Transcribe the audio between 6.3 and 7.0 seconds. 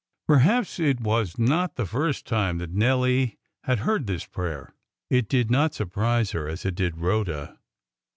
her as it did